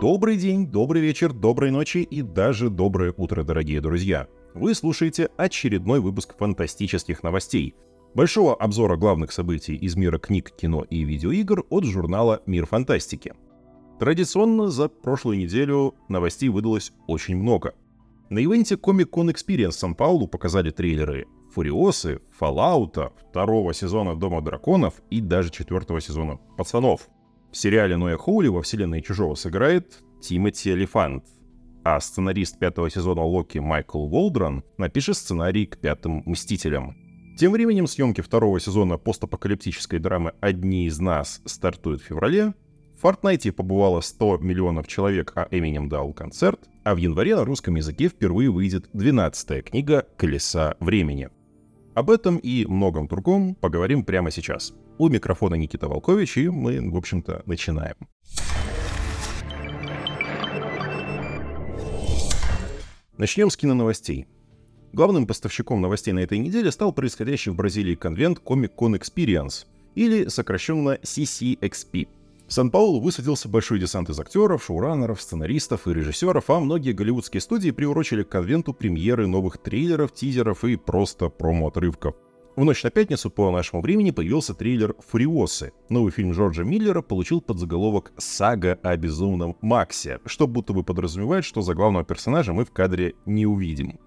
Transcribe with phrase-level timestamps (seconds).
[0.00, 4.28] Добрый день, добрый вечер, доброй ночи и даже доброе утро, дорогие друзья.
[4.54, 7.74] Вы слушаете очередной выпуск фантастических новостей.
[8.14, 13.34] Большого обзора главных событий из мира книг, кино и видеоигр от журнала «Мир фантастики».
[13.98, 17.74] Традиционно за прошлую неделю новостей выдалось очень много.
[18.30, 25.20] На ивенте Comic Con Experience Сан-Паулу показали трейлеры Фуриосы, Fallout, второго сезона Дома Драконов и
[25.20, 27.10] даже четвертого сезона Пацанов—
[27.52, 31.24] в сериале Ноя Хоули во вселенной Чужого сыграет Тимоти Элефант,
[31.82, 36.96] а сценарист пятого сезона Локи Майкл Волдран напишет сценарий к пятым «Мстителям».
[37.36, 42.54] Тем временем съемки второго сезона постапокалиптической драмы «Одни из нас» стартуют в феврале.
[42.96, 47.74] В Фортнайте побывало 100 миллионов человек, а Эминем дал концерт, а в январе на русском
[47.74, 51.30] языке впервые выйдет 12-я книга «Колеса времени».
[51.94, 54.74] Об этом и многом другом поговорим прямо сейчас.
[55.00, 57.96] У микрофона Никита Волкович, и мы, в общем-то, начинаем.
[63.16, 64.26] Начнем с киноновостей.
[64.92, 70.28] Главным поставщиком новостей на этой неделе стал происходящий в Бразилии конвент Comic Con Experience, или
[70.28, 72.06] сокращенно CCXP.
[72.46, 77.70] В Сан-Паулу высадился большой десант из актеров, шоураннеров, сценаристов и режиссеров, а многие голливудские студии
[77.70, 82.16] приурочили к конвенту премьеры новых трейлеров, тизеров и просто промо-отрывков.
[82.60, 85.72] В ночь на пятницу по нашему времени появился трейлер «Фуриосы».
[85.88, 91.62] Новый фильм Джорджа Миллера получил подзаголовок «Сага о безумном Максе», что будто бы подразумевает, что
[91.62, 93.98] за главного персонажа мы в кадре не увидим.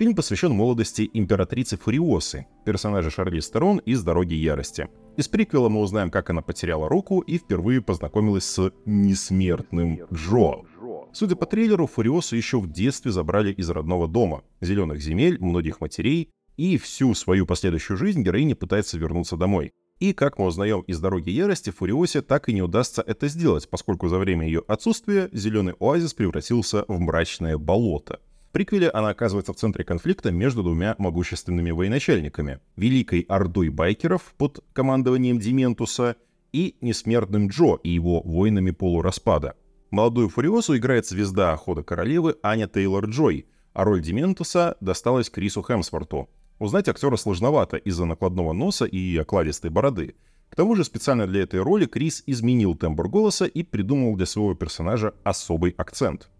[0.00, 4.88] Фильм посвящен молодости императрицы Фуриосы, персонажа Шарли Стерон из «Дороги ярости».
[5.16, 10.64] Из приквела мы узнаем, как она потеряла руку и впервые познакомилась с несмертным Джо.
[11.12, 16.30] Судя по трейлеру, Фуриосу еще в детстве забрали из родного дома, зеленых земель, многих матерей,
[16.56, 19.72] и всю свою последующую жизнь героиня пытается вернуться домой.
[19.98, 24.08] И, как мы узнаем из «Дороги ярости», Фуриосе так и не удастся это сделать, поскольку
[24.08, 28.20] за время ее отсутствия зеленый оазис превратился в мрачное болото.
[28.48, 34.64] В приквеле она оказывается в центре конфликта между двумя могущественными военачальниками— Великой Ордой байкеров под
[34.72, 36.16] командованием Дементуса
[36.52, 39.54] и Несмертным Джо и его воинами полураспада.
[39.90, 46.28] Молодую Фуриосу играет звезда Хода Королевы Аня Тейлор-Джой, а роль Дементуса досталась Крису Хемсворту—
[46.62, 50.14] Узнать актера сложновато из-за накладного носа и окладистой бороды.
[50.48, 54.54] К тому же специально для этой роли Крис изменил тембр голоса и придумал для своего
[54.54, 56.30] персонажа особый акцент.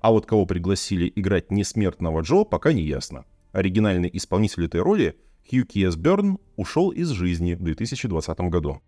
[0.00, 3.24] А вот кого пригласили играть несмертного Джо, пока не ясно.
[3.50, 5.16] Оригинальный исполнитель этой роли,
[5.50, 8.80] Хью Киес Берн, ушел из жизни в 2020 году.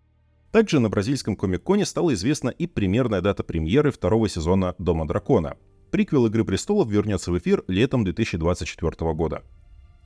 [0.52, 5.56] Также на бразильском комик-коне стала известна и примерная дата премьеры второго сезона «Дома дракона».
[5.90, 9.42] Приквел «Игры престолов» вернется в эфир летом 2024 года.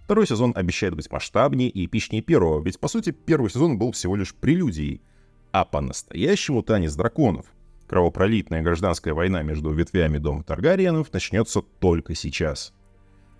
[0.04, 4.16] Второй сезон обещает быть масштабнее и эпичнее первого, ведь по сути первый сезон был всего
[4.16, 5.00] лишь прелюдией.
[5.50, 7.46] А по-настоящему танец драконов,
[7.88, 12.74] кровопролитная гражданская война между ветвями дома Таргариенов начнется только сейчас.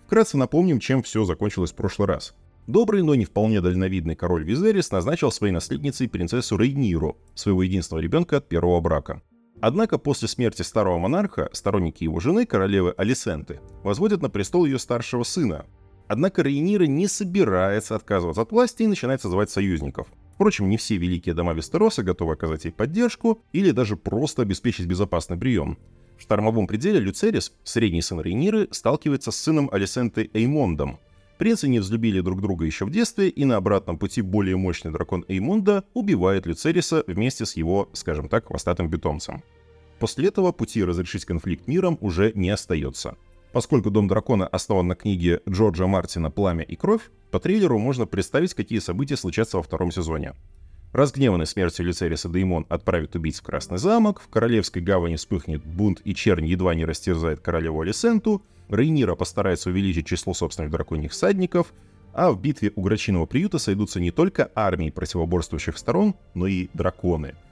[0.07, 2.35] Вкратце напомним, чем все закончилось в прошлый раз.
[2.65, 8.37] Добрый, но не вполне дальновидный король Визерис назначил своей наследницей принцессу Рейниру, своего единственного ребенка
[8.37, 9.21] от первого брака.
[9.61, 15.23] Однако после смерти старого монарха сторонники его жены, королевы Алисенты, возводят на престол ее старшего
[15.23, 15.65] сына,
[16.07, 20.07] Однако Рейнира не собирается отказываться от власти и начинает созывать союзников.
[20.35, 25.37] Впрочем, не все великие дома Вестероса готовы оказать ей поддержку или даже просто обеспечить безопасный
[25.37, 25.77] прием.
[26.17, 30.99] В штормовом пределе Люцерис, средний сын Рейниры, сталкивается с сыном Алисенты Эймондом.
[31.37, 35.25] Принцы не взлюбили друг друга еще в детстве, и на обратном пути более мощный дракон
[35.27, 39.43] Эймонда убивает Люцериса вместе с его, скажем так, хвостатым питомцем.
[39.99, 43.17] После этого пути разрешить конфликт миром уже не остается.
[43.55, 48.53] Поскольку «Дом дракона» основан на книге Джорджа Мартина «Пламя и кровь», по трейлеру можно представить,
[48.53, 50.33] какие события случатся во втором сезоне.
[50.91, 56.13] Разгневанный смертью Люцериса Деймон отправит убийц в Красный замок, в Королевской гавани вспыхнет бунт и
[56.13, 61.71] чернь едва не растерзает королеву Алисенту, Рейнира постарается увеличить число собственных драконьих всадников,
[62.11, 67.35] а в битве у Грачиного приюта сойдутся не только армии противоборствующих сторон, но и драконы—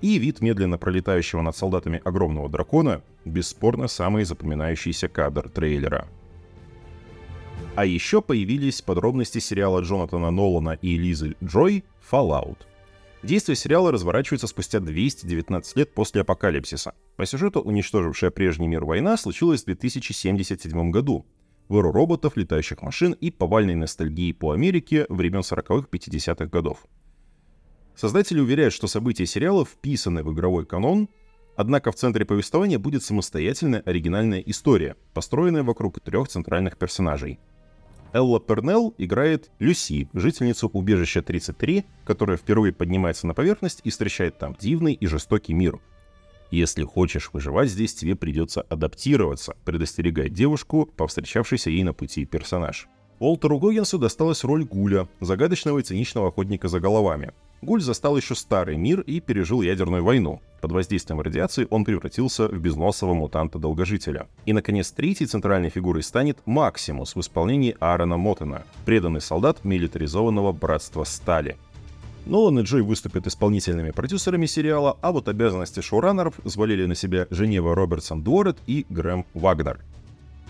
[0.00, 6.08] и вид медленно пролетающего над солдатами огромного дракона– бесспорно самый запоминающийся кадр трейлера.
[7.74, 12.58] А еще появились подробности сериала Джонатана Нолана и Лизы Джой «Fallout».
[13.22, 16.94] Действие сериала разворачивается спустя 219 лет после апокалипсиса.
[17.16, 21.26] По сюжету, уничтожившая прежний мир война случилась в 2077 году.
[21.68, 26.86] В роботов, летающих машин и повальной ностальгии по Америке времен 40-х-50-х годов–
[27.98, 31.08] Создатели уверяют, что события сериала вписаны в игровой канон,
[31.56, 37.40] однако в центре повествования будет самостоятельная оригинальная история, построенная вокруг трех центральных персонажей.
[38.12, 44.56] Элла Пернелл играет Люси, жительницу убежища 33, которая впервые поднимается на поверхность и встречает там
[44.60, 45.80] дивный и жестокий мир.
[46.52, 52.86] Если хочешь выживать здесь, тебе придется адаптироваться, предостерегает девушку, повстречавшийся ей на пути персонаж.
[53.18, 57.32] Уолтеру Гоггинсу досталась роль Гуля, загадочного и циничного охотника за головами.
[57.60, 60.40] Гуль застал еще старый мир и пережил ядерную войну.
[60.60, 64.28] Под воздействием радиации он превратился в безносого мутанта-долгожителя.
[64.46, 71.04] И, наконец, третьей центральной фигурой станет Максимус в исполнении Аарона Моттена, преданный солдат милитаризованного братства
[71.04, 71.56] Стали.
[72.26, 77.74] Нолан и Джой выступят исполнительными продюсерами сериала, а вот обязанности шоураннеров взвалили на себя Женева
[77.74, 79.80] Робертсон Дуорет и Грэм Вагнер.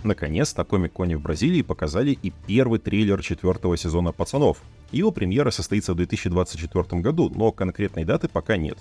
[0.04, 4.62] Наконец, на Комик-Коне в Бразилии показали и первый трейлер четвертого сезона «Пацанов».
[4.92, 8.78] Его премьера состоится в 2024 году, но конкретной даты пока нет.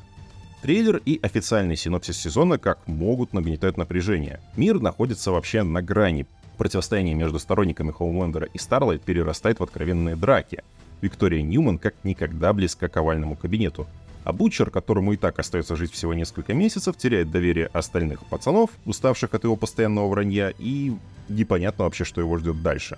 [0.61, 4.41] Трейлер и официальный синопсис сезона как могут нагнетать напряжение.
[4.55, 6.27] Мир находится вообще на грани.
[6.57, 10.63] Противостояние между сторонниками Хоумлендера и Старлайт перерастает в откровенные драки.
[11.01, 13.87] Виктория Ньюман как никогда близка к овальному кабинету
[14.27, 19.33] а Бутчер, которому и так остается жить всего несколько месяцев, теряет доверие остальных пацанов, уставших
[19.33, 20.91] от его постоянного вранья, и
[21.29, 22.97] непонятно вообще, что его ждет дальше.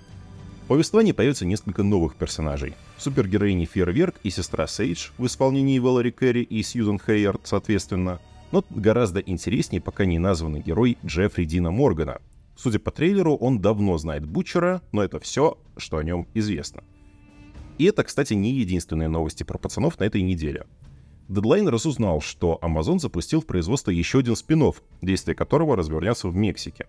[0.64, 2.74] В повествовании появится несколько новых персонажей.
[2.98, 8.18] Супергероини Фейерверк и сестра Сейдж в исполнении Валери Керри и Сьюзен Хейярд, соответственно.
[8.50, 12.20] Но гораздо интереснее пока не названный герой Джеффри Дина Моргана.
[12.56, 16.82] Судя по трейлеру, он давно знает Бутчера, но это все, что о нем известно.
[17.78, 20.66] И это, кстати, не единственные новости про пацанов на этой неделе.
[21.30, 26.86] Deadline разузнал, что Amazon запустил в производство еще один спин действие которого развернется в Мексике.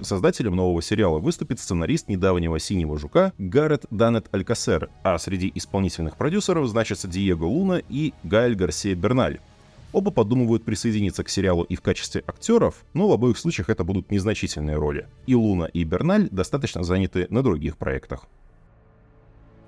[0.00, 6.68] Создателем нового сериала выступит сценарист недавнего «Синего жука» Гаррет Данет Алькасер, а среди исполнительных продюсеров
[6.68, 9.40] значатся Диего Луна и Гаэль Гарсия Берналь.
[9.92, 14.12] Оба подумывают присоединиться к сериалу и в качестве актеров, но в обоих случаях это будут
[14.12, 15.08] незначительные роли.
[15.26, 18.26] И Луна, и Берналь достаточно заняты на других проектах.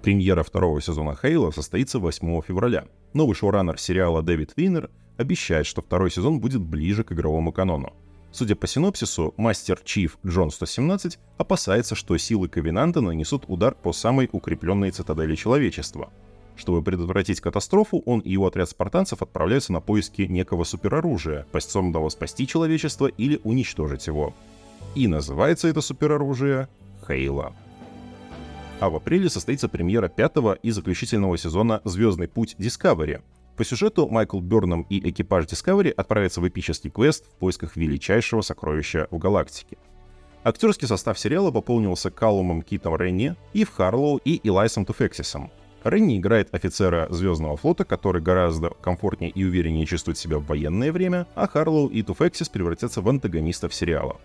[0.03, 2.87] Премьера второго сезона Хейла состоится 8 февраля.
[3.15, 7.93] Новый шоураннер сериала Дэвид Винер обещает, что второй сезон будет ближе к игровому канону.
[8.33, 14.29] Судя по синопсису, мастер Чиф Джон 117 опасается, что силы Ковенанта нанесут удар по самой
[14.33, 16.11] укрепленной цитадели человечества.
[16.57, 22.49] Чтобы предотвратить катастрофу, он и его отряд спартанцев отправляются на поиски некого супероружия, способного спасти
[22.49, 24.35] человечество или уничтожить его.
[24.97, 26.69] И называется это супероружие
[27.07, 27.55] Хейла
[28.83, 33.23] а в апреле состоится премьера пятого и заключительного сезона «Звездный путь Discovery».
[33.57, 39.07] По сюжету Майкл Бёрном и экипаж Discovery отправятся в эпический квест в поисках величайшего сокровища
[39.13, 39.79] в галактике.
[40.43, 45.53] Актерский состав сериала пополнился Калумом Китом Ренни, Ив Харлоу и Илайсом Туфексисом.
[45.85, 51.29] Ренни играет офицера Звездного флота, который гораздо комфортнее и увереннее чувствует себя в военное время,
[51.37, 54.21] а Харлоу и Туфексис превратятся в антагонистов сериала.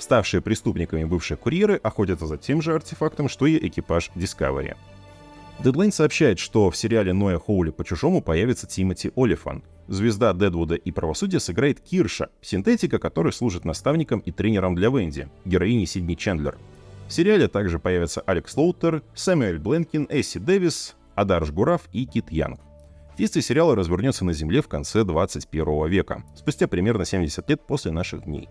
[0.00, 4.74] Ставшие преступниками бывшие курьеры охотятся за тем же артефактом, что и экипаж Discovery.
[5.62, 9.62] Deadline сообщает, что в сериале Ноя Хоули по «Чужому» появится Тимоти Олифан.
[9.88, 15.84] Звезда Дедвуда и правосудия сыграет Кирша, синтетика, который служит наставником и тренером для Венди, героини
[15.84, 16.56] Сидни Чендлер.
[17.06, 22.58] В сериале также появятся Алекс Лоутер, Сэмюэль Бленкин, Эсси Дэвис, Адарш Гурав и Кит Янг.
[23.18, 28.24] Действие сериала развернется на Земле в конце 21 века, спустя примерно 70 лет после наших
[28.24, 28.48] дней.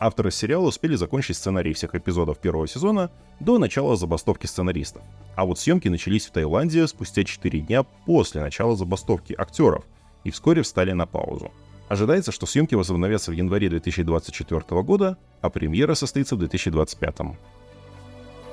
[0.00, 5.02] Авторы сериала успели закончить сценарий всех эпизодов первого сезона до начала забастовки сценаристов.
[5.36, 9.84] А вот съемки начались в Таиланде спустя 4 дня после начала забастовки актеров
[10.24, 11.50] и вскоре встали на паузу.
[11.88, 17.16] Ожидается, что съемки возобновятся в январе 2024 года, а премьера состоится в 2025.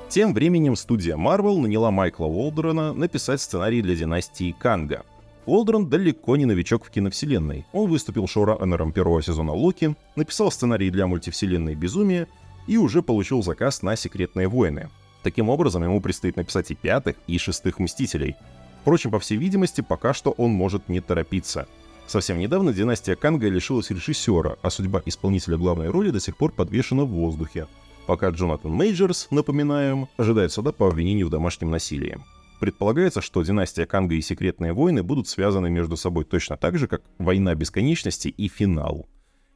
[0.08, 5.04] Тем временем студия Marvel наняла Майкла Уолдерона написать сценарий для династии Канга,
[5.44, 7.66] Уолдрон далеко не новичок в киновселенной.
[7.72, 12.28] Он выступил шоураннером первого сезона Локи, написал сценарий для мультивселенной «Безумие»
[12.68, 14.88] и уже получил заказ на «Секретные войны».
[15.24, 18.36] Таким образом, ему предстоит написать и пятых, и шестых «Мстителей».
[18.82, 21.66] Впрочем, по всей видимости, пока что он может не торопиться.
[22.06, 27.04] Совсем недавно династия Канга лишилась режиссера, а судьба исполнителя главной роли до сих пор подвешена
[27.04, 27.66] в воздухе.
[28.06, 32.18] Пока Джонатан Мейджерс, напоминаем, ожидает суда по обвинению в домашнем насилии.
[32.62, 37.02] Предполагается, что династия Канга и секретные войны будут связаны между собой точно так же, как
[37.18, 39.08] война бесконечности и финал.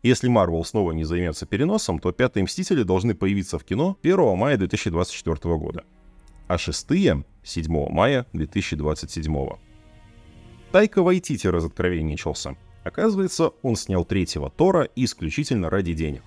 [0.02, 4.56] Если Марвел снова не займется переносом, то пятые Мстители должны появиться в кино 1 мая
[4.56, 5.84] 2024 года,
[6.48, 9.50] а шестые— 7 мая 2027.
[10.72, 12.56] Тайка Вайтити разоткровенничался.
[12.82, 16.25] Оказывается, он снял третьего Тора исключительно ради денег.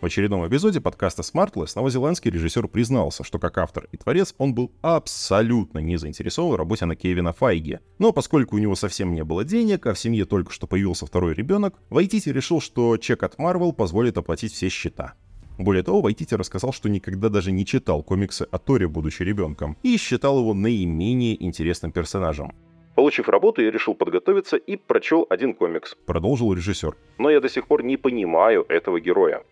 [0.00, 4.70] В очередном эпизоде подкаста Smartless новозеландский режиссер признался, что как автор и творец он был
[4.82, 7.78] абсолютно не заинтересован в работе на Кевина Файги.
[7.98, 11.32] Но поскольку у него совсем не было денег, а в семье только что появился второй
[11.32, 15.14] ребенок, Вайтити решил, что чек от Marvel позволит оплатить все счета.
[15.58, 19.96] Более того, Вайтити рассказал, что никогда даже не читал комиксы о Торе, будучи ребенком, и
[19.96, 22.52] считал его наименее интересным персонажем.
[22.96, 25.96] Получив работу, я решил подготовиться и прочел один комикс.
[26.06, 26.94] Продолжил режиссер.
[27.18, 29.42] Но я до сих пор не понимаю этого героя.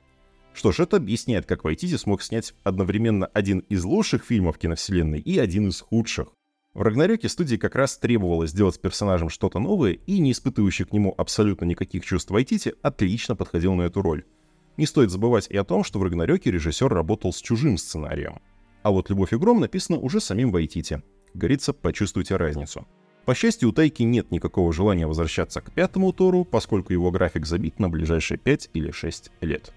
[0.54, 5.36] Что ж, это объясняет, как Вайтити смог снять одновременно один из лучших фильмов киновселенной и
[5.36, 6.28] один из худших.
[6.74, 10.92] В Рагнарёке студии как раз требовалось сделать с персонажем что-то новое, и не испытывающий к
[10.92, 14.24] нему абсолютно никаких чувств Вайтити отлично подходил на эту роль.
[14.76, 18.40] Не стоит забывать и о том, что в Рагнарёке режиссер работал с чужим сценарием.
[18.82, 21.02] А вот «Любовь и гром» написано уже самим Вайтити.
[21.32, 22.86] Говорится, почувствуйте разницу.
[23.24, 27.78] По счастью, у Тайки нет никакого желания возвращаться к пятому Тору, поскольку его график забит
[27.78, 29.72] на ближайшие 5 или 6 лет.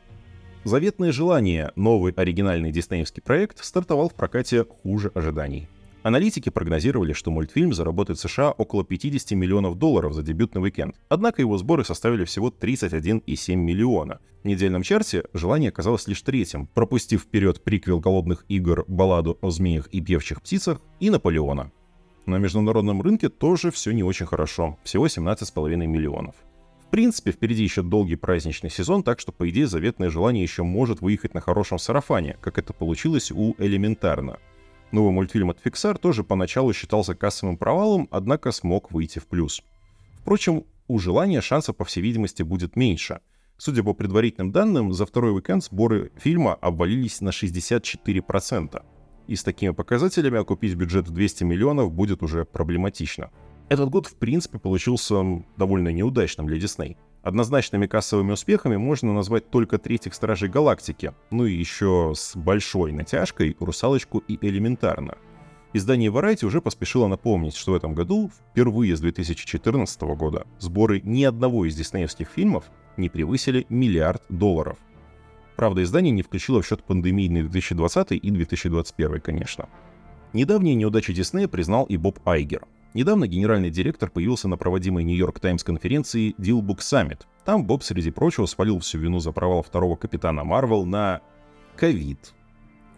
[0.67, 5.69] Заветное желание, новый оригинальный диснеевский проект, стартовал в прокате хуже ожиданий.
[6.03, 11.41] Аналитики прогнозировали, что мультфильм заработает в США около 50 миллионов долларов за дебютный уикенд, однако
[11.41, 14.19] его сборы составили всего 31,7 миллиона.
[14.43, 19.87] В недельном чарте желание оказалось лишь третьим, пропустив вперед приквел «Голодных игр», балладу о змеях
[19.93, 21.71] и певчих птицах и «Наполеона».
[22.25, 26.35] На международном рынке тоже все не очень хорошо, всего 17,5 миллионов.
[26.89, 31.33] Принципе, впереди еще долгий праздничный сезон, так что, по идее, заветное желание еще может выехать
[31.33, 34.39] на хорошем сарафане, как это получилось у «Элементарно».
[34.91, 39.61] Новый мультфильм от Pixar тоже поначалу считался кассовым провалом, однако смог выйти в плюс.
[40.21, 43.19] Впрочем, у желания шансов, по всей видимости, будет меньше.
[43.57, 48.81] Судя по предварительным данным, за второй уикенд сборы фильма обвалились на 64%.
[49.27, 53.29] И с такими показателями окупить бюджет в 200 миллионов будет уже проблематично.
[53.69, 56.95] Этот год, в принципе, получился довольно неудачным для Дисней.
[57.21, 63.57] Однозначными кассовыми успехами можно назвать только третьих Стражей Галактики, ну и еще с большой натяжкой
[63.59, 65.17] Русалочку и Элементарно.
[65.73, 71.25] Издание Variety уже поспешило напомнить, что в этом году, впервые с 2014 года, сборы ни
[71.25, 74.77] одного из диснеевских фильмов не превысили миллиард долларов.
[75.57, 79.67] Правда, издание не включило в счет пандемийный 2020 и 2021, конечно.
[80.31, 82.65] Недавние неудачи Диснея признал и Боб Айгер–
[82.97, 87.27] Недавно генеральный директор появился на проводимой Нью-Йорк Таймс конференции Dealbook Summit.
[87.45, 91.21] Там Боб, среди прочего, свалил всю вину за провал второго Капитана Марвел на
[91.75, 92.33] ковид.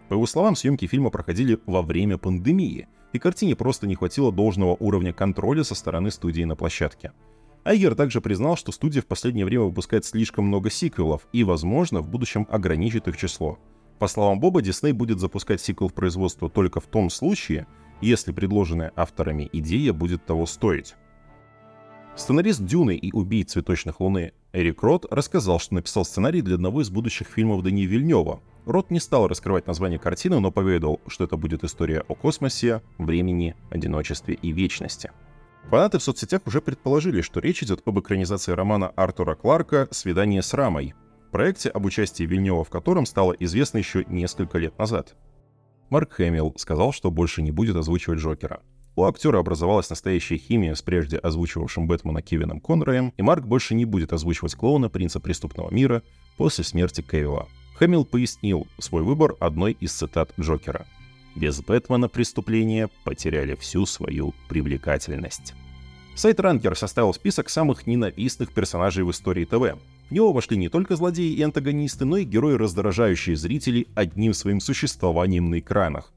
[0.08, 4.78] По его словам, съемки фильма проходили во время пандемии, и картине просто не хватило должного
[4.80, 7.12] уровня контроля со стороны студии на площадке.
[7.66, 12.08] Айгер также признал, что студия в последнее время выпускает слишком много сиквелов и, возможно, в
[12.08, 13.60] будущем ограничит их число.
[14.00, 17.68] По словам Боба, Дисней будет запускать сиквел в производство только в том случае,
[18.02, 20.96] если предложенная авторами идея будет того стоить.
[22.16, 26.90] Сценарист «Дюны» и «Убий цветочных луны» Эрик Рот рассказал, что написал сценарий для одного из
[26.90, 28.42] будущих фильмов Дани Вильнева.
[28.66, 33.56] Рот не стал раскрывать название картины, но поведал, что это будет история о космосе, времени,
[33.70, 35.12] одиночестве и вечности.
[35.70, 40.54] Фанаты в соцсетях уже предположили, что речь идет об экранизации романа Артура Кларка «Свидание с
[40.54, 40.96] Рамой»,
[41.32, 45.16] проекте, об участии Вильнева в котором стало известно еще несколько лет назад.
[45.90, 48.62] Марк Хэмилл сказал, что больше не будет озвучивать Джокера.
[48.96, 53.86] У актера образовалась настоящая химия с прежде озвучивавшим Бэтмена Кевином Конроем, и Марк больше не
[53.86, 56.04] будет озвучивать клоуна Принца Преступного Мира
[56.38, 57.48] после смерти Кевилла.
[57.76, 60.86] Хэмилл пояснил свой выбор одной из цитат Джокера.
[61.36, 65.54] «Без Бэтмена преступления потеряли всю свою привлекательность».
[66.16, 69.80] Сайт Ранкер составил список самых ненавистных персонажей в истории ТВ.
[70.10, 74.60] В него вошли не только злодеи и антагонисты, но и герои, раздражающие зрителей одним своим
[74.60, 76.12] существованием на экранах.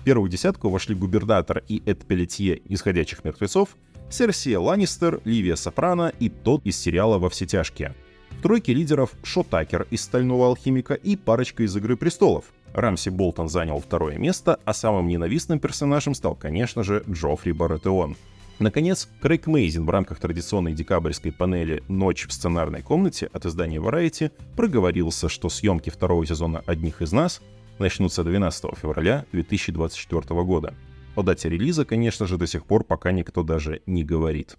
[0.00, 3.76] В первую десятку вошли губернатор и Эд Пелетье из «Ходячих мертвецов»,
[4.10, 7.94] Серсия Ланнистер, Ливия Сопрано и тот из сериала «Во все тяжкие».
[8.30, 12.46] В тройке лидеров Шо Такер из «Стального алхимика» и парочка из «Игры престолов».
[12.72, 18.16] Рамси Болтон занял второе место, а самым ненавистным персонажем стал, конечно же, Джоффри Баратеон—
[18.58, 24.32] Наконец, Крейг Мейзин в рамках традиционной декабрьской панели «Ночь в сценарной комнате» от издания Variety
[24.56, 27.40] проговорился, что съемки второго сезона «Одних из нас»
[27.78, 30.74] начнутся 12 февраля 2024 года.
[31.14, 34.56] О дате релиза, конечно же, до сих пор пока никто даже не говорит.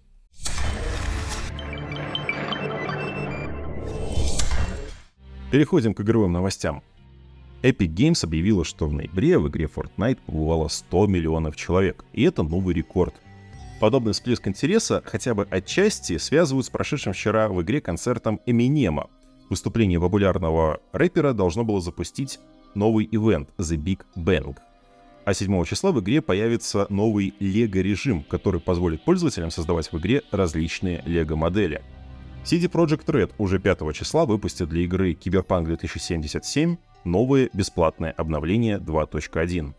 [5.51, 6.84] Переходим к игровым новостям.
[7.63, 12.44] Epic Games объявила, что в ноябре в игре Fortnite побывало 100 миллионов человек, и это
[12.44, 13.15] новый рекорд–
[13.79, 19.09] Подобный всплеск интереса хотя бы отчасти связывают с прошедшим вчера в игре концертом Эминема.
[19.50, 22.39] Выступление популярного рэпера должно было запустить
[22.75, 24.57] новый ивент The Big Bang.
[25.24, 31.01] А 7 числа в игре появится новый лего-режим, который позволит пользователям создавать в игре различные
[31.05, 31.81] лего-модели.
[32.43, 39.74] CD Projekt Red уже 5 числа выпустит для игры Cyberpunk 2077 новое бесплатное обновление 2.1.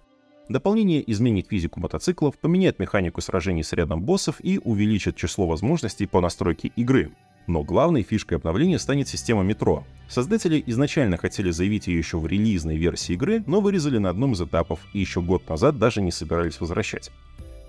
[0.51, 6.21] Дополнение изменит физику мотоциклов, поменяет механику сражений с рядом боссов и увеличит число возможностей по
[6.21, 7.13] настройке игры.
[7.47, 9.85] Но главной фишкой обновления станет система метро.
[10.09, 14.43] Создатели изначально хотели заявить ее еще в релизной версии игры, но вырезали на одном из
[14.43, 17.13] этапов и еще год назад даже не собирались возвращать.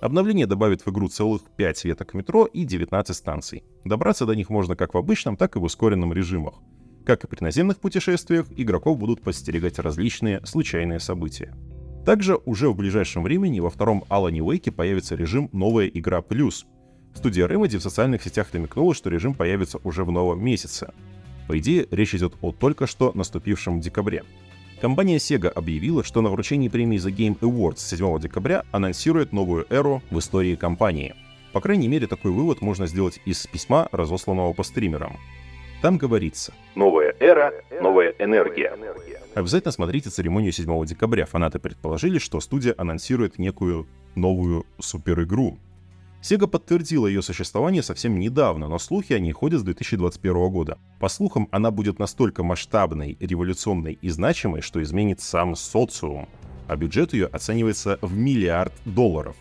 [0.00, 3.62] Обновление добавит в игру целых 5 веток метро и 19 станций.
[3.84, 6.54] Добраться до них можно как в обычном, так и в ускоренном режимах.
[7.06, 11.54] Как и при наземных путешествиях, игроков будут подстерегать различные случайные события.
[12.04, 16.66] Также уже в ближайшем времени во втором Алане Уэйке появится режим «Новая игра плюс».
[17.14, 20.92] Студия Remedy в социальных сетях намекнула, что режим появится уже в новом месяце.
[21.46, 24.24] По идее, речь идет о только что наступившем декабре.
[24.80, 30.02] Компания Sega объявила, что на вручении премии The Game Awards 7 декабря анонсирует новую эру
[30.10, 31.14] в истории компании.
[31.52, 35.18] По крайней мере, такой вывод можно сделать из письма, разосланного по стримерам.
[35.82, 38.72] Там говорится «Новая эра, новая энергия».
[39.34, 41.26] Обязательно смотрите церемонию 7 декабря.
[41.26, 45.58] Фанаты предположили, что студия анонсирует некую новую суперигру.
[46.22, 50.78] Sega подтвердила ее существование совсем недавно, но слухи о ней ходят с 2021 года.
[51.00, 56.28] По слухам, она будет настолько масштабной, революционной и значимой, что изменит сам социум,
[56.68, 59.34] а бюджет ее оценивается в миллиард долларов.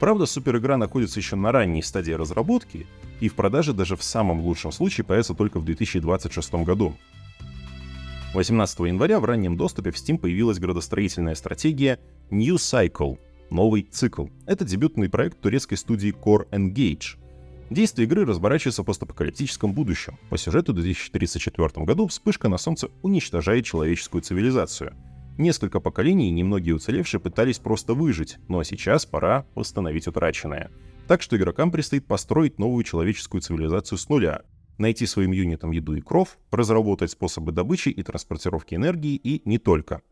[0.00, 2.86] Правда, суперигра находится еще на ранней стадии разработки,
[3.20, 6.96] и в продаже даже в самом лучшем случае появится только в 2026 году.
[8.34, 11.98] 18 января в раннем доступе в Steam появилась градостроительная стратегия
[12.30, 13.18] New Cycle—
[13.50, 14.26] новый цикл.
[14.46, 17.16] Это дебютный проект турецкой студии Core Engage.
[17.70, 20.18] Действие игры разворачивается в постапокалиптическом будущем.
[20.30, 24.94] По сюжету в 2034 году вспышка на Солнце уничтожает человеческую цивилизацию.
[25.36, 30.70] Несколько поколений и немногие уцелевшие пытались просто выжить, но сейчас пора восстановить утраченное—
[31.08, 34.42] так что игрокам предстоит построить новую человеческую цивилизацию с нуля,
[34.76, 40.02] найти своим юнитам еду и кров, разработать способы добычи и транспортировки энергии и не только.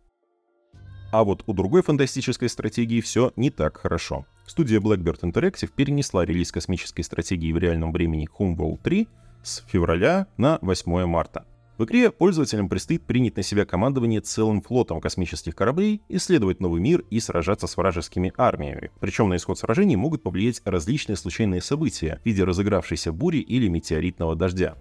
[1.12, 4.26] А вот у другой фантастической стратегии все не так хорошо.
[4.46, 9.06] Студия Blackbird Interactive перенесла релиз космической стратегии в реальном времени Homeworld 3
[9.42, 11.44] с февраля на 8 марта.
[11.78, 17.04] В игре пользователям предстоит принять на себя командование целым флотом космических кораблей, исследовать новый мир
[17.10, 18.90] и сражаться с вражескими армиями.
[18.98, 24.34] Причем на исход сражений могут повлиять различные случайные события в виде разыгравшейся бури или метеоритного
[24.34, 24.76] дождя.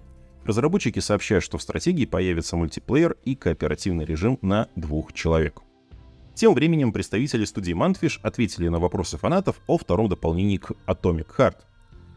[0.45, 5.61] Разработчики сообщают, что в стратегии появится мультиплеер и кооперативный режим на двух человек.
[6.33, 11.57] Тем временем представители студии Mantfish ответили на вопросы фанатов о втором дополнении к Atomic Heart.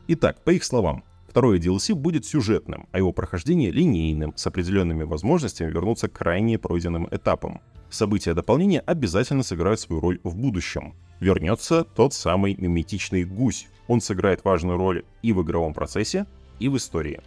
[0.08, 5.70] Итак, по их словам, Второе DLC будет сюжетным, а его прохождение линейным, с определенными возможностями
[5.70, 7.60] вернуться к крайне пройденным этапам.
[7.90, 10.94] События дополнения обязательно сыграют свою роль в будущем.
[11.20, 13.68] Вернется тот самый миметичный гусь.
[13.88, 16.26] Он сыграет важную роль и в игровом процессе,
[16.58, 17.20] и в истории.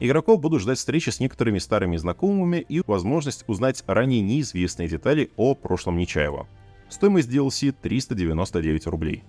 [0.00, 5.54] Игроков будут ждать встречи с некоторыми старыми знакомыми и возможность узнать ранее неизвестные детали о
[5.54, 6.46] прошлом Нечаева.
[6.90, 9.24] Стоимость DLC 399 рублей.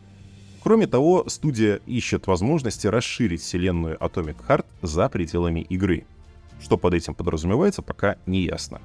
[0.63, 6.06] Кроме того, студия ищет возможности расширить вселенную Atomic Heart за пределами игры.
[6.60, 8.82] Что под этим подразумевается, пока не ясно.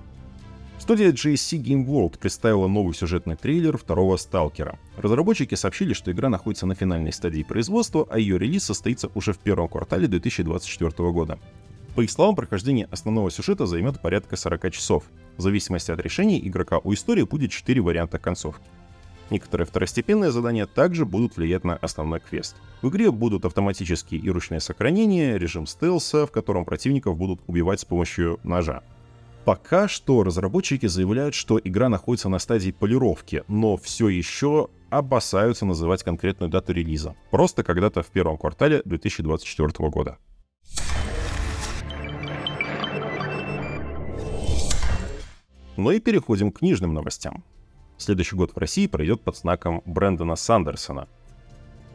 [0.78, 4.78] Студия GSC Game World представила новый сюжетный трейлер второго Сталкера.
[4.96, 9.38] Разработчики сообщили, что игра находится на финальной стадии производства, а ее релиз состоится уже в
[9.38, 11.38] первом квартале 2024 года.
[11.94, 15.04] По их словам, прохождение основного сюжета займет порядка 40 часов.
[15.36, 18.64] В зависимости от решений игрока у истории будет 4 варианта концовки.
[19.32, 22.54] Некоторые второстепенные задания также будут влиять на основной квест.
[22.82, 27.86] В игре будут автоматические и ручные сохранения, режим стелса, в котором противников будут убивать с
[27.86, 28.82] помощью ножа.
[29.46, 36.02] Пока что разработчики заявляют, что игра находится на стадии полировки, но все еще опасаются называть
[36.02, 37.16] конкретную дату релиза.
[37.30, 40.18] Просто когда-то в первом квартале 2024 года.
[45.78, 47.42] Ну и переходим к книжным новостям.
[48.02, 51.06] Следующий год в России пройдет под знаком Брэндона Сандерсона.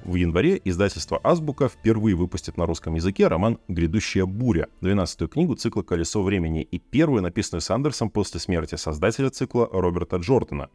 [0.05, 5.81] В январе издательство «Азбука» впервые выпустит на русском языке роман «Грядущая буря», 12-ю книгу цикла
[5.81, 10.69] «Колесо времени» и первую, написанную Сандерсом после смерти создателя цикла Роберта Джордана.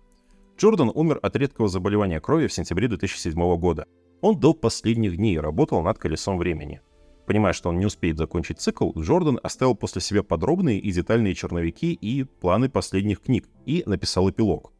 [0.58, 3.86] Джордан умер от редкого заболевания крови в сентябре 2007 года.
[4.20, 6.82] Он до последних дней работал над «Колесом времени».
[7.26, 11.94] Понимая, что он не успеет закончить цикл, Джордан оставил после себя подробные и детальные черновики
[11.94, 14.74] и планы последних книг и написал эпилог.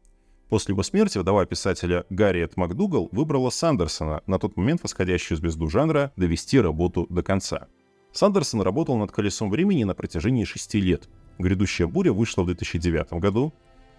[0.53, 6.13] После его смерти вдова писателя Гарриет МакДугал выбрала Сандерсона, на тот момент восходящую звезду жанра,
[6.15, 7.69] довести работу до конца.
[8.11, 11.09] Сандерсон работал над «Колесом времени» на протяжении шести лет.
[11.39, 13.51] «Грядущая буря» вышла в 2009 году,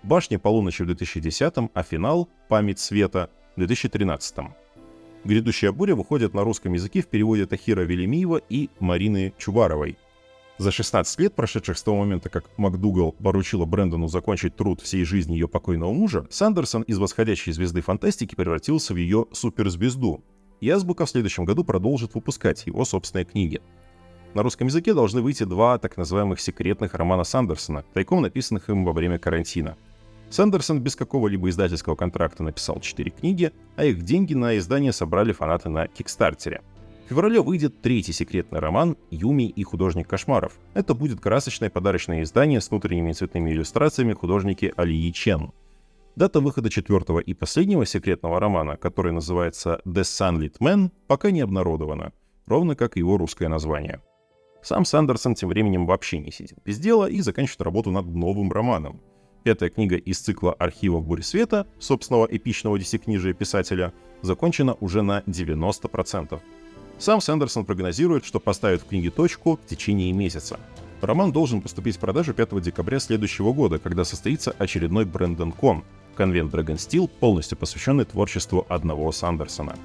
[0.05, 4.37] «Башня полуночи» в 2010, а финал «Память света» в 2013.
[5.25, 9.99] «Грядущая буря» выходит на русском языке в переводе Тахира Велимиева и Марины Чубаровой.
[10.57, 15.33] За 16 лет, прошедших с того момента, как МакДугал поручила Брэндону закончить труд всей жизни
[15.33, 20.23] ее покойного мужа, Сандерсон из восходящей звезды фантастики превратился в ее суперзвезду.
[20.61, 23.61] И Азбука в следующем году продолжит выпускать его собственные книги.
[24.35, 28.93] На русском языке должны выйти два так называемых секретных романа Сандерсона, тайком написанных им во
[28.93, 29.77] время карантина.
[30.31, 35.69] Сандерсон без какого-либо издательского контракта написал 4 книги, а их деньги на издание собрали фанаты
[35.69, 36.63] на Кикстартере.
[37.05, 40.59] В феврале выйдет третий секретный роман «Юми и художник кошмаров».
[40.73, 45.53] Это будет красочное подарочное издание с внутренними цветными иллюстрациями художники Алии Чен.
[46.17, 52.15] Дата выхода четвертого и последнего секретного романа, который называется «The Sunlit Man», пока не обнародована,
[52.47, 54.01] ровно как его русское название.
[54.63, 59.03] Сам Сандерсон тем временем вообще не сидит без дела и заканчивает работу над новым романом.
[59.43, 66.41] Пятая книга из цикла «Архивов Бури Света», собственного эпичного десятикнижия писателя, закончена уже на 90%.
[66.99, 70.59] Сам Сэндерсон прогнозирует, что поставит в книге точку в течение месяца.
[71.01, 76.55] Роман должен поступить в продажу 5 декабря следующего года, когда состоится очередной Брэндон Кон, конвент
[76.55, 79.77] Dragon Steel, полностью посвященный творчеству одного Сандерсона.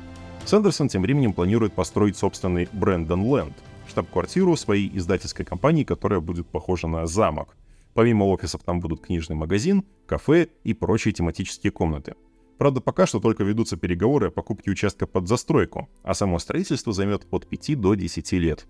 [0.45, 3.53] Сандерсон тем временем планирует построить собственный Брэндон Ленд,
[3.89, 7.57] штаб-квартиру своей издательской компании, которая будет похожа на замок.
[7.93, 12.15] Помимо офисов там будут книжный магазин, кафе и прочие тематические комнаты.
[12.59, 17.25] Правда, пока что только ведутся переговоры о покупке участка под застройку, а само строительство займет
[17.31, 18.67] от 5 до 10 лет.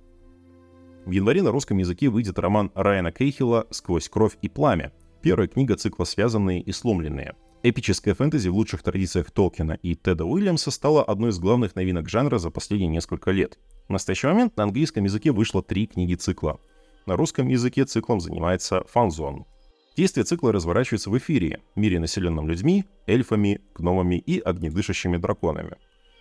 [1.05, 5.75] В январе на русском языке выйдет роман Райана Кейхила «Сквозь кровь и пламя», первая книга
[5.75, 11.31] цикла «Связанные и сломленные», Эпическая фэнтези в лучших традициях Толкина и Теда Уильямса стала одной
[11.31, 13.59] из главных новинок жанра за последние несколько лет.
[13.89, 16.61] В настоящий момент на английском языке вышло три книги цикла.
[17.05, 19.45] На русском языке циклом занимается фанзон.
[19.99, 25.75] Действие цикла разворачивается в эфире, мире, населенном людьми, эльфами, гномами и огнедышащими драконами.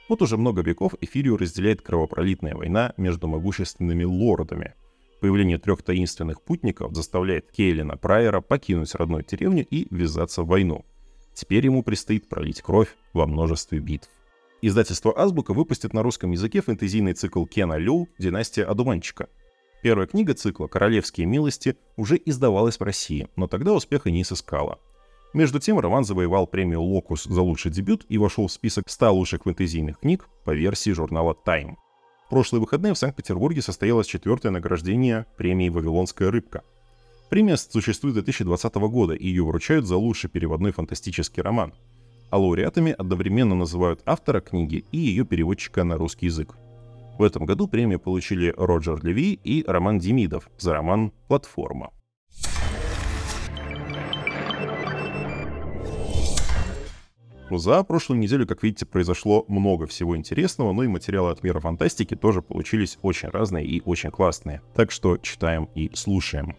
[0.08, 4.74] Вот уже много веков эфирию разделяет кровопролитная война между могущественными лордами.
[5.20, 10.84] Появление трех таинственных путников заставляет Кейлина Прайера покинуть родную деревню и ввязаться в войну–
[11.38, 14.08] Теперь ему предстоит пролить кровь во множестве битв.
[14.60, 19.28] Издательство «Азбука» выпустит на русском языке фэнтезийный цикл Кена Лю «Династия Одуванчика».
[19.80, 24.80] Первая книга цикла «Королевские милости» уже издавалась в России, но тогда успеха не сыскала.
[25.34, 29.42] Между тем, роман завоевал премию «Локус» за лучший дебют и вошел в список 100 лучших
[29.44, 31.76] фэнтезийных книг по версии журнала Time.
[32.26, 36.62] В прошлые выходные в Санкт-Петербурге состоялось четвертое награждение премии «Вавилонская рыбка».
[37.30, 41.72] Премия существует с 2020 года, и ее вручают за лучший переводной фантастический роман.
[42.30, 46.56] А лауреатами одновременно называют автора книги и ее переводчика на русский язык.
[47.18, 51.90] В этом году премию получили Роджер Леви и Роман Демидов за роман «Платформа».
[57.50, 62.14] За прошлую неделю, как видите, произошло много всего интересного, но и материалы от мира фантастики
[62.14, 64.60] тоже получились очень разные и очень классные.
[64.74, 66.54] Так что читаем и слушаем.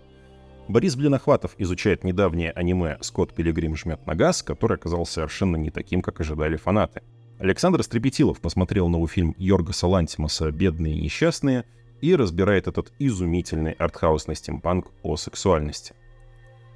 [0.67, 6.01] Борис Блинохватов изучает недавнее аниме «Скотт Пилигрим жмет на газ», который оказался совершенно не таким,
[6.01, 7.03] как ожидали фанаты.
[7.39, 11.63] Александр Стрепетилов посмотрел новый фильм Йоргаса Лантимаса «Бедные и несчастные»
[12.01, 15.93] и разбирает этот изумительный артхаусный стимпанк о сексуальности.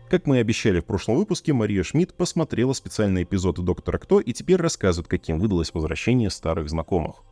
[0.10, 4.32] Как мы и обещали в прошлом выпуске, Мария Шмидт посмотрела специальный эпизод «Доктора Кто» и
[4.32, 7.24] теперь рассказывает, каким выдалось возвращение старых знакомых.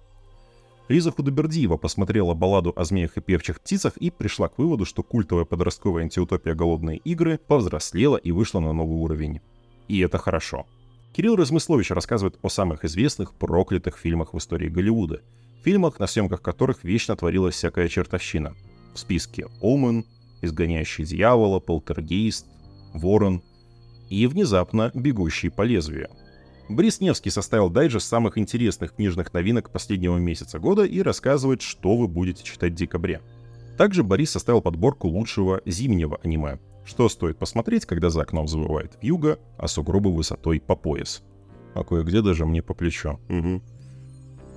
[0.89, 5.45] Лиза Худобердиева посмотрела балладу о змеях и певчих птицах и пришла к выводу, что культовая
[5.45, 9.39] подростковая антиутопия «Голодные игры» повзрослела и вышла на новый уровень.
[9.87, 10.65] И это хорошо.
[11.13, 15.21] Кирилл Размыслович рассказывает о самых известных проклятых фильмах в истории Голливуда.
[15.63, 18.55] Фильмах, на съемках которых вечно творилась всякая чертовщина.
[18.93, 20.05] В списке «Омен»,
[20.41, 22.47] «Изгоняющий дьявола», «Полтергейст»,
[22.93, 23.43] «Ворон»
[24.09, 26.09] и внезапно «Бегущий по лезвию»,
[26.71, 32.07] Борис Невский составил дайджест самых интересных книжных новинок последнего месяца года и рассказывает, что вы
[32.07, 33.21] будете читать в декабре.
[33.77, 36.59] Также Борис составил подборку лучшего зимнего аниме.
[36.83, 41.23] Что стоит посмотреть, когда за окном завывает вьюга, а сугробы высотой по пояс.
[41.73, 43.19] А кое-где даже мне по плечо.
[43.29, 43.61] Угу.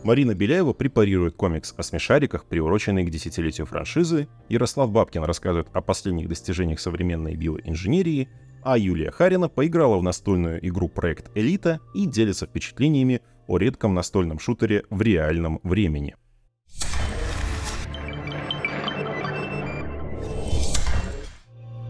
[0.04, 4.28] Марина Беляева препарирует комикс о смешариках, приуроченный к десятилетию франшизы.
[4.48, 8.28] Ярослав Бабкин рассказывает о последних достижениях современной биоинженерии
[8.64, 14.38] а Юлия Харина поиграла в настольную игру «Проект Элита» и делится впечатлениями о редком настольном
[14.38, 16.16] шутере в реальном времени.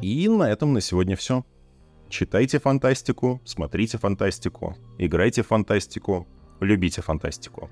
[0.05, 1.47] И на этом на сегодня все.
[2.11, 6.29] Читайте фантастику, смотрите фантастику, играйте в фантастику,
[6.61, 7.71] любите фантастику.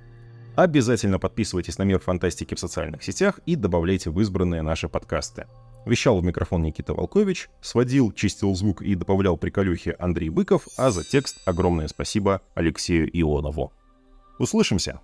[0.57, 5.47] Обязательно подписывайтесь на Мир Фантастики в социальных сетях и добавляйте в избранные наши подкасты.
[5.85, 11.05] Вещал в микрофон Никита Волкович, сводил, чистил звук и добавлял приколюхи Андрей Быков, а за
[11.05, 13.75] текст огромное спасибо Алексею Ионову.
[14.39, 15.01] Услышимся!